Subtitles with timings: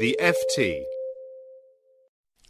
[0.00, 0.82] The FT.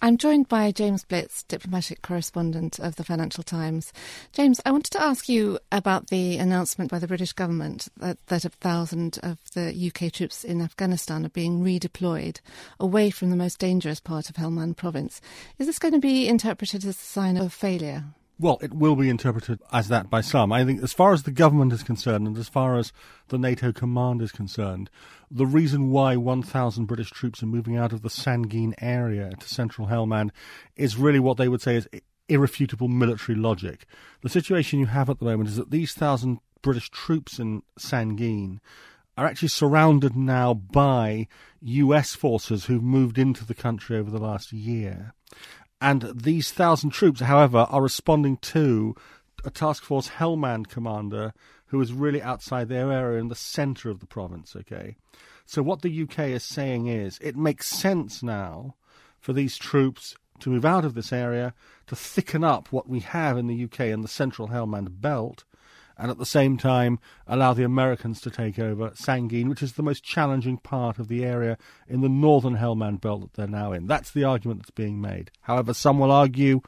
[0.00, 3.92] I'm joined by James Blitz, diplomatic correspondent of the Financial Times.
[4.32, 8.44] James, I wanted to ask you about the announcement by the British government that, that
[8.44, 12.38] a thousand of the UK troops in Afghanistan are being redeployed
[12.78, 15.20] away from the most dangerous part of Helmand province.
[15.58, 18.04] Is this going to be interpreted as a sign of failure?
[18.40, 20.50] Well, it will be interpreted as that by some.
[20.50, 22.90] I think, as far as the government is concerned, and as far as
[23.28, 24.88] the NATO command is concerned,
[25.30, 29.88] the reason why 1,000 British troops are moving out of the Sangin area to central
[29.88, 30.30] Helmand
[30.74, 31.86] is really what they would say is
[32.30, 33.84] irrefutable military logic.
[34.22, 38.60] The situation you have at the moment is that these thousand British troops in Sangin
[39.18, 41.28] are actually surrounded now by
[41.60, 45.12] US forces who've moved into the country over the last year.
[45.80, 48.94] And these thousand troops, however, are responding to
[49.44, 51.32] a task force Helmand commander
[51.66, 54.54] who is really outside their area in the centre of the province.
[54.54, 54.96] Okay,
[55.46, 58.74] so what the UK is saying is it makes sense now
[59.18, 61.54] for these troops to move out of this area
[61.86, 65.44] to thicken up what we have in the UK in the central Helmand belt
[66.00, 69.82] and at the same time allow the Americans to take over Sangin, which is the
[69.82, 73.86] most challenging part of the area in the northern Helmand belt that they're now in.
[73.86, 75.30] That's the argument that's being made.
[75.42, 76.62] However, some will argue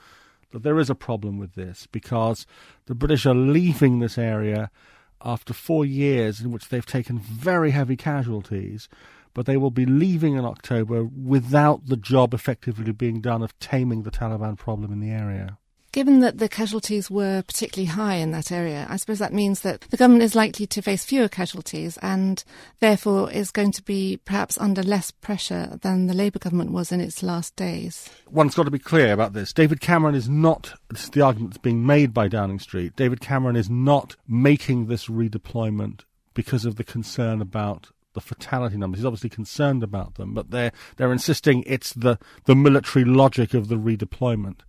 [0.50, 2.46] that there is a problem with this because
[2.84, 4.70] the British are leaving this area
[5.24, 8.86] after four years in which they've taken very heavy casualties,
[9.32, 14.02] but they will be leaving in October without the job effectively being done of taming
[14.02, 15.56] the Taliban problem in the area.
[15.92, 19.82] Given that the casualties were particularly high in that area, I suppose that means that
[19.90, 22.42] the government is likely to face fewer casualties and
[22.80, 27.02] therefore is going to be perhaps under less pressure than the Labour government was in
[27.02, 28.08] its last days.
[28.30, 29.52] One's got to be clear about this.
[29.52, 33.20] David Cameron is not, this is the argument that's being made by Downing Street, David
[33.20, 39.00] Cameron is not making this redeployment because of the concern about the fatality numbers.
[39.00, 43.68] He's obviously concerned about them, but they're they're insisting it's the, the military logic of
[43.68, 44.60] the redeployment.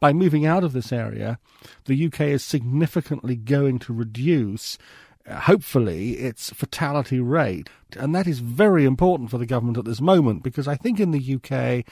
[0.00, 1.38] By moving out of this area,
[1.84, 4.78] the UK is significantly going to reduce
[5.26, 7.68] uh, hopefully its fatality rate.
[7.96, 11.12] And that is very important for the government at this moment because I think in
[11.12, 11.84] the UK,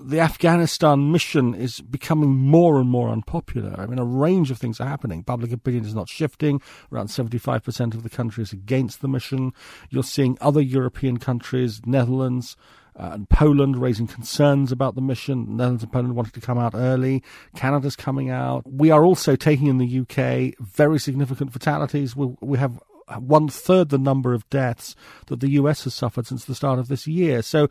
[0.00, 3.74] the Afghanistan mission is becoming more and more unpopular.
[3.78, 5.22] I mean, a range of things are happening.
[5.22, 6.60] Public opinion is not shifting.
[6.92, 9.52] Around 75% of the country is against the mission.
[9.90, 12.56] You're seeing other European countries, Netherlands,
[12.96, 15.56] uh, and Poland raising concerns about the mission.
[15.56, 17.22] Netherlands and Poland wanted to come out early.
[17.56, 18.64] Canada's coming out.
[18.70, 22.14] We are also taking in the UK very significant fatalities.
[22.14, 22.80] We, we have
[23.18, 24.94] one third the number of deaths
[25.26, 27.42] that the US has suffered since the start of this year.
[27.42, 27.68] So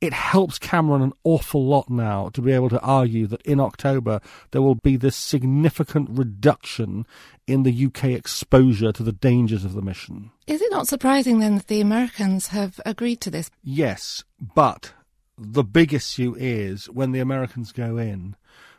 [0.00, 4.20] it helps Cameron an awful lot now to be able to argue that in October
[4.52, 7.06] there will be this significant reduction
[7.46, 10.30] in the UK exposure to the dangers of the mission.
[10.46, 13.50] Is it not surprising then that the Americans have agreed to this?
[13.62, 14.22] Yes,
[14.54, 14.92] but
[15.36, 18.36] the big issue is when the Americans go in,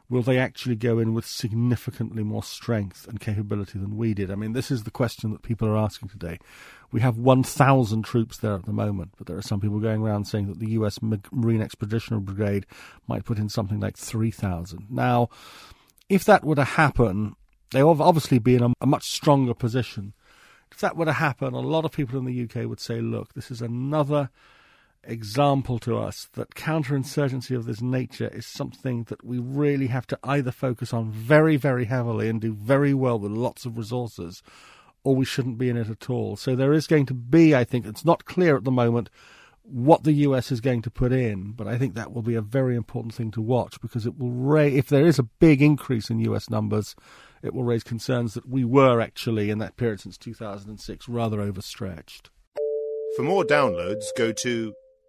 [0.09, 4.31] will they actually go in with significantly more strength and capability than we did?
[4.31, 6.39] I mean, this is the question that people are asking today.
[6.91, 10.25] We have 1,000 troops there at the moment, but there are some people going around
[10.25, 10.99] saying that the U.S.
[11.01, 12.65] Marine Expeditionary Brigade
[13.07, 14.87] might put in something like 3,000.
[14.89, 15.29] Now,
[16.09, 17.35] if that were to happen,
[17.71, 20.13] they would obviously be in a, a much stronger position.
[20.71, 23.33] If that were to happen, a lot of people in the UK would say, look,
[23.33, 24.29] this is another
[25.03, 30.19] example to us that counterinsurgency of this nature is something that we really have to
[30.23, 34.41] either focus on very, very heavily and do very well with lots of resources,
[35.03, 36.35] or we shouldn't be in it at all.
[36.35, 39.09] So there is going to be, I think, it's not clear at the moment
[39.63, 42.41] what the US is going to put in, but I think that will be a
[42.41, 46.09] very important thing to watch because it will raise, if there is a big increase
[46.09, 46.95] in US numbers,
[47.43, 52.31] it will raise concerns that we were actually, in that period since 2006, rather overstretched.
[53.15, 54.73] For more downloads, go to